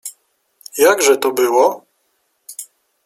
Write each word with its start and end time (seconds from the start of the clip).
Jakże 0.77 1.17
to 1.17 1.31
było?… 1.31 1.85